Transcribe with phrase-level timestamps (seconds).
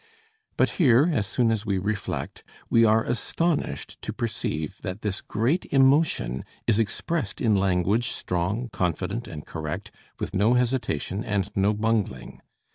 [0.57, 5.67] But here, as soon as we reflect, we are astonished to perceive that this great
[5.71, 12.41] emotion is expressed in language strong, confident, and correct, with no hesitation and no bungling.